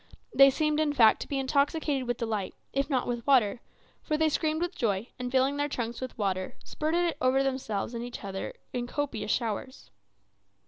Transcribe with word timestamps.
They 0.33 0.49
seemed, 0.49 0.79
in 0.79 0.93
fact, 0.93 1.21
to 1.21 1.27
be 1.27 1.37
intoxicated 1.37 2.07
with 2.07 2.17
delight, 2.17 2.55
if 2.73 2.89
not 2.89 3.05
with 3.05 3.27
water; 3.27 3.61
for 4.01 4.17
they 4.17 4.29
screamed 4.29 4.59
with 4.59 4.73
joy, 4.73 5.09
and 5.19 5.31
filling 5.31 5.57
their 5.57 5.69
trunks 5.69 6.01
with 6.01 6.17
water, 6.17 6.55
spurted 6.63 7.05
it 7.05 7.17
over 7.21 7.43
themselves 7.43 7.93
and 7.93 8.03
each 8.03 8.23
other 8.23 8.55
in 8.73 8.87
copious 8.87 9.29
showers. 9.29 9.91